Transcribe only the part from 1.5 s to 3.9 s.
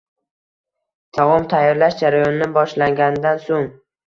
tayyorlash jarayoni boshlanganidan so’ng